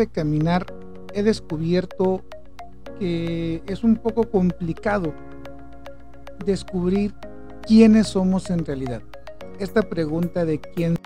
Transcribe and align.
de 0.00 0.08
caminar 0.08 0.66
he 1.14 1.22
descubierto 1.22 2.24
que 2.98 3.62
es 3.66 3.84
un 3.84 3.96
poco 3.96 4.30
complicado 4.30 5.14
descubrir 6.44 7.14
quiénes 7.66 8.08
somos 8.08 8.50
en 8.50 8.64
realidad. 8.64 9.02
Esta 9.58 9.82
pregunta 9.82 10.44
de 10.44 10.60
quién 10.60 10.98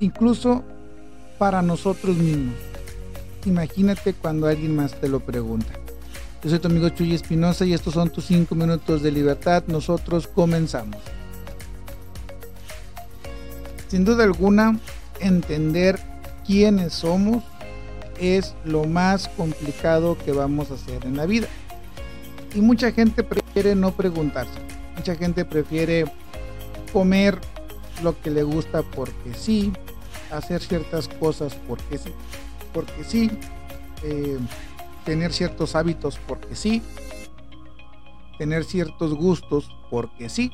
incluso 0.00 0.62
para 1.38 1.62
nosotros 1.62 2.16
mismos. 2.16 2.54
Imagínate 3.46 4.12
cuando 4.12 4.46
alguien 4.46 4.76
más 4.76 4.92
te 5.00 5.08
lo 5.08 5.20
pregunta. 5.20 5.72
Yo 6.42 6.50
soy 6.50 6.58
tu 6.58 6.68
amigo 6.68 6.88
Chuy 6.90 7.14
Espinosa 7.14 7.64
y 7.64 7.72
estos 7.72 7.94
son 7.94 8.10
tus 8.10 8.26
5 8.26 8.54
minutos 8.54 9.02
de 9.02 9.10
libertad. 9.10 9.64
Nosotros 9.66 10.26
comenzamos. 10.26 11.19
Sin 13.90 14.04
duda 14.04 14.22
alguna, 14.22 14.78
entender 15.18 15.98
quiénes 16.46 16.92
somos 16.92 17.42
es 18.20 18.54
lo 18.64 18.84
más 18.84 19.26
complicado 19.26 20.16
que 20.24 20.30
vamos 20.30 20.70
a 20.70 20.74
hacer 20.74 21.04
en 21.04 21.16
la 21.16 21.26
vida. 21.26 21.48
Y 22.54 22.60
mucha 22.60 22.92
gente 22.92 23.24
prefiere 23.24 23.74
no 23.74 23.90
preguntarse. 23.90 24.60
Mucha 24.96 25.16
gente 25.16 25.44
prefiere 25.44 26.04
comer 26.92 27.40
lo 28.00 28.20
que 28.20 28.30
le 28.30 28.44
gusta 28.44 28.82
porque 28.82 29.34
sí, 29.34 29.72
hacer 30.30 30.62
ciertas 30.62 31.08
cosas 31.08 31.56
porque 31.66 31.98
sí, 31.98 32.12
porque 32.72 33.02
sí, 33.02 33.28
eh, 34.04 34.38
tener 35.04 35.32
ciertos 35.32 35.74
hábitos 35.74 36.20
porque 36.28 36.54
sí, 36.54 36.80
tener 38.38 38.62
ciertos 38.62 39.14
gustos 39.14 39.68
porque 39.90 40.28
sí. 40.28 40.52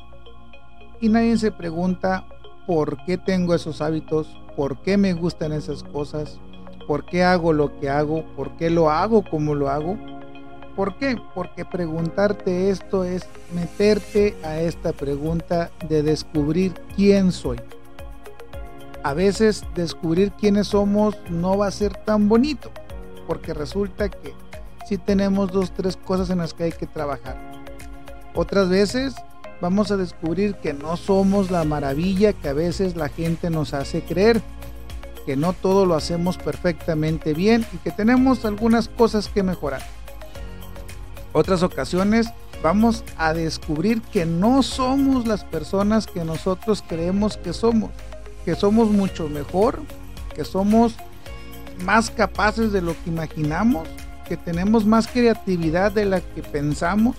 Y 0.99 1.09
nadie 1.09 1.37
se 1.37 1.51
pregunta 1.51 2.25
por 2.67 3.03
qué 3.05 3.17
tengo 3.17 3.55
esos 3.55 3.81
hábitos, 3.81 4.27
por 4.55 4.79
qué 4.83 4.97
me 4.97 5.13
gustan 5.13 5.53
esas 5.53 5.81
cosas, 5.81 6.39
por 6.85 7.05
qué 7.05 7.23
hago 7.23 7.51
lo 7.53 7.79
que 7.79 7.89
hago, 7.89 8.23
por 8.35 8.55
qué 8.57 8.69
lo 8.69 8.91
hago 8.91 9.23
como 9.23 9.55
lo 9.55 9.69
hago. 9.69 9.97
¿Por 10.75 10.99
qué? 10.99 11.17
Porque 11.33 11.65
preguntarte 11.65 12.69
esto 12.69 13.03
es 13.03 13.27
meterte 13.55 14.35
a 14.43 14.59
esta 14.59 14.93
pregunta 14.93 15.71
de 15.89 16.03
descubrir 16.03 16.75
quién 16.95 17.31
soy 17.31 17.57
a 19.07 19.13
veces 19.13 19.63
descubrir 19.73 20.33
quiénes 20.33 20.67
somos 20.67 21.15
no 21.29 21.57
va 21.57 21.67
a 21.67 21.71
ser 21.71 21.93
tan 21.95 22.27
bonito, 22.27 22.69
porque 23.25 23.53
resulta 23.53 24.09
que 24.09 24.33
sí 24.85 24.97
tenemos 24.97 25.49
dos, 25.51 25.71
tres 25.71 25.95
cosas 25.95 26.29
en 26.29 26.39
las 26.39 26.53
que 26.53 26.65
hay 26.65 26.71
que 26.73 26.87
trabajar. 26.87 27.37
Otras 28.35 28.67
veces 28.67 29.15
vamos 29.61 29.91
a 29.91 29.97
descubrir 29.97 30.55
que 30.55 30.73
no 30.73 30.97
somos 30.97 31.51
la 31.51 31.63
maravilla 31.63 32.33
que 32.33 32.49
a 32.49 32.53
veces 32.53 32.95
la 32.95 33.09
gente 33.09 33.49
nos 33.49 33.73
hace 33.73 34.01
creer, 34.01 34.41
que 35.25 35.35
no 35.35 35.53
todo 35.53 35.85
lo 35.85 35.95
hacemos 35.95 36.37
perfectamente 36.37 37.33
bien 37.33 37.65
y 37.73 37.77
que 37.77 37.91
tenemos 37.91 38.45
algunas 38.45 38.87
cosas 38.87 39.27
que 39.27 39.43
mejorar. 39.43 39.81
Otras 41.33 41.63
ocasiones 41.63 42.27
vamos 42.63 43.03
a 43.17 43.33
descubrir 43.33 44.01
que 44.01 44.25
no 44.25 44.63
somos 44.63 45.27
las 45.27 45.43
personas 45.43 46.07
que 46.07 46.23
nosotros 46.23 46.83
creemos 46.87 47.37
que 47.37 47.53
somos 47.53 47.91
que 48.47 48.55
somos 48.55 48.89
mucho 48.89 49.27
mejor, 49.27 49.81
que 50.33 50.45
somos 50.45 50.95
más 51.83 52.09
capaces 52.09 52.71
de 52.71 52.81
lo 52.81 52.93
que 52.93 53.09
imaginamos, 53.09 53.89
que 54.25 54.37
tenemos 54.37 54.85
más 54.85 55.05
creatividad 55.09 55.91
de 55.91 56.05
la 56.05 56.21
que 56.21 56.41
pensamos, 56.41 57.17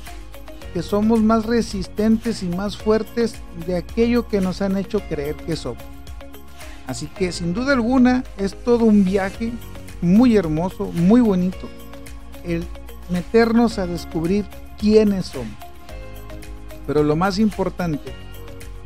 que 0.72 0.82
somos 0.82 1.20
más 1.20 1.46
resistentes 1.46 2.42
y 2.42 2.48
más 2.48 2.76
fuertes 2.76 3.36
de 3.66 3.76
aquello 3.76 4.28
que 4.28 4.40
nos 4.40 4.62
han 4.62 4.76
hecho 4.76 5.00
creer 5.08 5.36
que 5.36 5.56
somos. 5.56 5.82
Así 6.86 7.06
que 7.06 7.32
sin 7.32 7.54
duda 7.54 7.74
alguna 7.74 8.24
es 8.38 8.54
todo 8.64 8.84
un 8.84 9.04
viaje 9.04 9.52
muy 10.00 10.36
hermoso, 10.36 10.90
muy 10.92 11.20
bonito, 11.20 11.68
el 12.44 12.64
meternos 13.10 13.78
a 13.78 13.86
descubrir 13.86 14.46
quiénes 14.78 15.26
somos. 15.26 15.56
Pero 16.86 17.02
lo 17.02 17.16
más 17.16 17.38
importante 17.38 18.12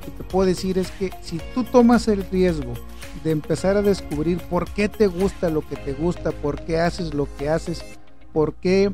que 0.05 0.11
te 0.11 0.25
puedo 0.25 0.47
decir 0.47 0.79
es 0.79 0.91
que 0.91 1.13
si 1.23 1.41
tú 1.55 1.63
tomas 1.65 2.09
el 2.09 2.25
riesgo 2.31 2.75
de 3.23 3.31
empezar 3.31 3.77
a 3.77 3.83
descubrir 3.83 4.39
por 4.39 4.69
qué 4.71 4.89
te 4.89 5.07
gusta 5.07 5.49
lo 5.51 5.61
que 5.61 5.77
te 5.77 5.93
gusta, 5.93 6.33
por 6.33 6.65
qué 6.65 6.81
haces 6.81 7.15
lo 7.15 7.29
que 7.37 7.49
haces, 7.49 7.85
por 8.33 8.55
qué, 8.55 8.93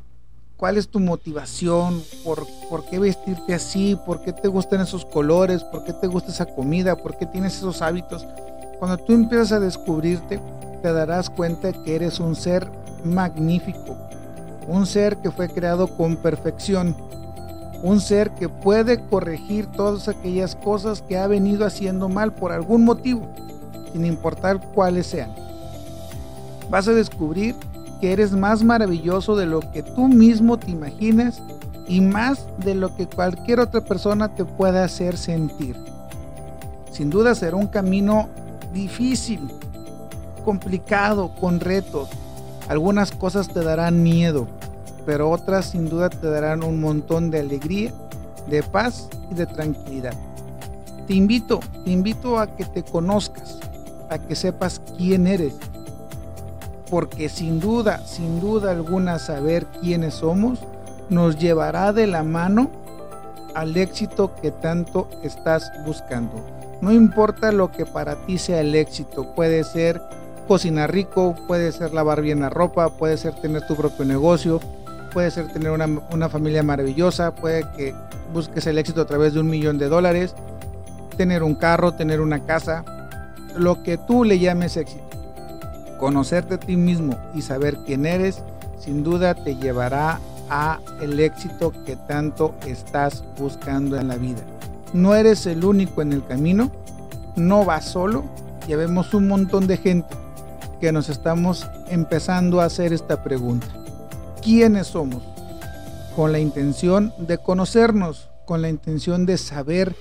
cuál 0.59 0.77
es 0.77 0.91
tu 0.91 1.01
motivación, 1.01 2.03
por, 2.23 2.47
por 2.69 2.85
qué 2.85 2.99
vestirte 2.99 3.55
así, 3.55 3.97
por 4.05 4.21
qué 4.21 4.35
te 4.35 4.49
gustan 4.49 4.83
esos 4.83 5.07
colores, 5.07 5.65
por 5.65 5.85
qué 5.85 5.95
te 5.95 6.07
gusta 6.07 6.31
esa 6.31 6.45
comida, 6.45 6.97
por 6.97 7.17
qué 7.17 7.25
tienes 7.25 7.57
esos 7.57 7.81
hábitos. 7.81 8.27
Cuando 8.79 8.99
tú 8.99 9.15
empiezas 9.15 9.53
a 9.53 9.61
descubrirte, 9.61 10.39
te 10.83 10.93
darás 10.93 11.31
cuenta 11.31 11.73
que 11.73 11.95
eres 11.97 12.21
un 12.21 12.37
ser 12.37 12.71
magnífico, 13.03 13.97
un 14.67 14.87
ser 14.87 15.17
que 15.17 15.31
fue 15.31 15.49
creado 15.49 15.97
con 15.97 16.17
perfección 16.17 16.95
un 17.83 18.01
ser 18.01 18.31
que 18.33 18.49
puede 18.49 19.01
corregir 19.07 19.67
todas 19.67 20.09
aquellas 20.09 20.57
cosas 20.57 21.03
que 21.03 21.17
ha 21.17 21.27
venido 21.27 21.65
haciendo 21.65 22.09
mal 22.09 22.35
por 22.35 22.53
algún 22.53 22.85
motivo, 22.85 23.29
sin 23.93 24.05
importar 24.05 24.61
cuáles 24.75 25.07
sean. 25.07 25.33
Vas 26.71 26.89
a 26.89 26.93
descubrir 26.93 27.55
que 28.01 28.13
eres 28.13 28.33
más 28.33 28.63
maravilloso 28.63 29.37
de 29.37 29.47
lo 29.47 29.61
que 29.61 29.83
tú 29.83 30.09
mismo 30.09 30.59
te 30.59 30.71
imaginas 30.71 31.41
y 31.87 32.01
más 32.01 32.45
de 32.59 32.75
lo 32.75 32.95
que 32.95 33.07
cualquier 33.07 33.61
otra 33.61 33.81
persona 33.81 34.35
te 34.35 34.45
pueda 34.45 34.85
hacer 34.85 35.17
sentir. 35.17 35.77
Sin 36.93 37.11
duda 37.11 37.35
será 37.35 37.57
un 37.57 37.67
camino 37.67 38.29
difícil, 38.73 39.41
complicado, 40.45 41.35
con 41.41 41.61
retos. 41.61 42.09
Algunas 42.69 43.11
cosas 43.13 43.49
te 43.49 43.63
darán 43.63 44.03
miedo, 44.03 44.47
pero 45.07 45.31
otras 45.31 45.71
sin 45.71 45.89
duda 45.89 46.11
te 46.11 46.29
darán 46.29 46.63
un 46.63 46.81
montón 46.81 47.31
de 47.31 47.41
alegría, 47.41 47.93
de 48.49 48.63
paz 48.63 49.09
y 49.31 49.35
de 49.35 49.47
tranquilidad. 49.47 50.15
Te 51.07 51.15
invito, 51.15 51.61
te 51.85 51.91
invito 51.91 52.39
a 52.39 52.55
que 52.55 52.67
te 52.67 52.83
conozcas, 52.83 53.59
a 54.11 54.19
que 54.19 54.35
sepas 54.35 54.83
quién 54.97 55.27
eres, 55.27 55.55
porque 56.91 57.28
sin 57.28 57.60
duda, 57.60 58.06
sin 58.06 58.41
duda 58.41 58.71
alguna 58.71 59.19
saber 59.19 59.66
quiénes 59.81 60.15
somos 60.15 60.60
nos 61.10 61.38
llevará 61.38 61.93
de 61.93 62.06
la 62.06 62.22
mano 62.22 62.71
al 63.54 63.76
éxito 63.76 64.34
que 64.41 64.50
tanto 64.50 65.09
estás 65.22 65.71
buscando. 65.84 66.32
No 66.81 66.93
importa 66.93 67.50
lo 67.50 67.72
que 67.72 67.87
para 67.87 68.15
ti 68.26 68.38
sea 68.38 68.60
el 68.60 68.75
éxito, 68.75 69.34
puede 69.34 69.65
ser 69.65 70.00
cocinar 70.47 70.93
rico, 70.93 71.34
puede 71.47 71.72
ser 71.72 71.93
lavar 71.93 72.22
bien 72.22 72.41
la 72.41 72.50
ropa, 72.50 72.88
puede 72.91 73.16
ser 73.16 73.34
tener 73.34 73.66
tu 73.66 73.75
propio 73.75 74.05
negocio, 74.05 74.60
puede 75.12 75.31
ser 75.31 75.53
tener 75.53 75.72
una, 75.72 76.28
familia 76.28 76.62
maravillosa, 76.62 77.34
puede 77.34 77.65
que 77.76 77.94
busques 78.32 78.66
el 78.66 78.78
éxito 78.78 79.00
a 79.00 79.06
través 79.06 79.34
de 79.34 79.41
un 79.41 79.49
millón 79.49 79.78
de 79.78 79.88
dólares, 79.88 80.34
tener 81.16 81.43
un 81.43 81.55
carro, 81.55 81.93
tener 81.93 82.20
una 82.20 82.44
casa, 82.44 82.84
lo 83.56 83.82
que 83.82 83.99
tú 83.99 84.25
le 84.25 84.38
llames 84.38 84.76
éxito. 84.76 85.08
Conocerte 85.99 86.55
a 86.55 86.61
ti 86.61 86.77
mismo 86.77 87.19
y 87.35 87.43
saber 87.43 87.79
quién 87.85 88.07
eres, 88.07 88.43
sin 88.79 89.03
duda 89.03 89.35
te 89.35 89.57
llevará 89.57 90.21
a 90.49 90.81
el 91.01 91.19
éxito 91.21 91.73
que 91.85 91.97
tanto 91.97 92.55
estás 92.67 93.25
buscando 93.39 93.99
en 93.99 94.09
la 94.09 94.17
vida. 94.17 94.43
No 94.93 95.15
eres 95.15 95.47
el 95.47 95.65
único 95.65 96.01
en 96.01 96.13
el 96.13 96.25
camino, 96.25 96.71
no 97.37 97.65
vas 97.65 97.85
solo, 97.87 98.25
ya 98.67 98.77
vemos 98.77 99.13
un 99.15 99.29
montón 99.29 99.67
de 99.67 99.77
gente 99.77 100.15
que 100.81 100.93
nos 100.93 101.09
estamos 101.09 101.67
empezando 101.89 102.61
a 102.61 102.67
hacer 102.67 102.93
esta 102.93 103.23
pregunta 103.23 103.67
quiénes 104.43 104.87
somos, 104.89 105.23
con 106.17 106.33
la 106.33 106.39
intención 106.39 107.13
de 107.19 107.39
conocernos, 107.39 108.29
con 108.45 108.63
la 108.63 108.69
intención 108.69 109.27
de 109.27 109.37
saber 109.37 109.95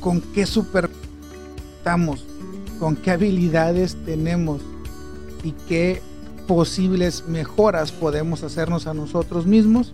con 0.00 0.20
qué 0.34 0.46
super 0.46 0.90
estamos, 1.78 2.26
con 2.78 2.96
qué 2.96 3.12
habilidades 3.12 3.96
tenemos 4.04 4.60
y 5.42 5.52
qué 5.68 6.02
posibles 6.46 7.24
mejoras 7.28 7.92
podemos 7.92 8.42
hacernos 8.42 8.86
a 8.86 8.94
nosotros 8.94 9.46
mismos 9.46 9.92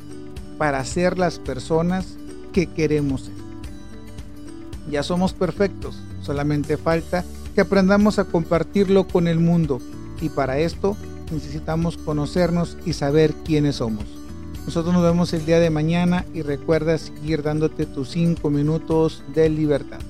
para 0.59 0.85
ser 0.85 1.19
las 1.19 1.38
personas 1.38 2.17
que 2.53 2.67
queremos 2.67 3.23
ser. 3.23 3.35
Ya 4.91 5.03
somos 5.03 5.32
perfectos, 5.32 6.00
solamente 6.23 6.77
falta 6.77 7.25
que 7.55 7.61
aprendamos 7.61 8.19
a 8.19 8.25
compartirlo 8.25 9.06
con 9.06 9.29
el 9.29 9.38
mundo 9.38 9.81
y 10.21 10.29
para 10.29 10.59
esto 10.59 10.97
necesitamos 11.33 11.97
conocernos 11.97 12.76
y 12.85 12.93
saber 12.93 13.33
quiénes 13.44 13.76
somos. 13.76 14.05
Nosotros 14.67 14.93
nos 14.93 15.03
vemos 15.03 15.33
el 15.33 15.47
día 15.47 15.59
de 15.59 15.71
mañana 15.71 16.26
y 16.35 16.43
recuerda 16.43 16.99
seguir 16.99 17.43
dándote 17.43 17.87
tus 17.87 18.11
5 18.11 18.50
minutos 18.50 19.23
de 19.35 19.49
libertad. 19.49 20.00